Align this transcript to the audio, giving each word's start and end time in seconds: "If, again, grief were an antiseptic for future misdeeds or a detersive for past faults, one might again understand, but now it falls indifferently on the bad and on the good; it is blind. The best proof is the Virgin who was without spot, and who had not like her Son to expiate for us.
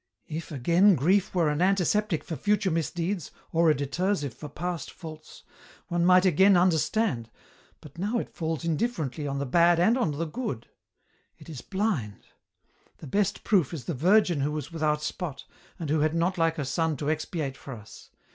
"If, 0.25 0.51
again, 0.51 0.95
grief 0.95 1.35
were 1.35 1.49
an 1.51 1.61
antiseptic 1.61 2.23
for 2.23 2.35
future 2.35 2.71
misdeeds 2.71 3.29
or 3.51 3.69
a 3.69 3.75
detersive 3.75 4.33
for 4.33 4.49
past 4.49 4.89
faults, 4.89 5.43
one 5.89 6.05
might 6.07 6.25
again 6.25 6.57
understand, 6.57 7.29
but 7.81 7.99
now 7.99 8.17
it 8.17 8.31
falls 8.33 8.65
indifferently 8.65 9.27
on 9.27 9.37
the 9.37 9.45
bad 9.45 9.79
and 9.79 9.99
on 9.99 10.13
the 10.17 10.25
good; 10.25 10.65
it 11.37 11.49
is 11.49 11.61
blind. 11.61 12.25
The 12.97 13.05
best 13.05 13.43
proof 13.43 13.75
is 13.75 13.85
the 13.85 13.93
Virgin 13.93 14.41
who 14.41 14.51
was 14.53 14.71
without 14.71 15.03
spot, 15.03 15.45
and 15.77 15.91
who 15.91 15.99
had 15.99 16.15
not 16.15 16.35
like 16.35 16.55
her 16.55 16.65
Son 16.65 16.97
to 16.97 17.11
expiate 17.11 17.55
for 17.55 17.75
us. 17.75 18.09